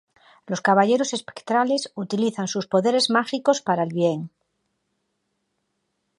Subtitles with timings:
[0.47, 4.31] Los Caballeros Espectrales utilizan sus poderes mágicos para el bien.